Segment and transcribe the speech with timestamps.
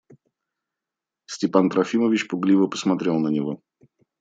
[1.27, 3.61] Степан Трофимович пугливо посмотрел на него.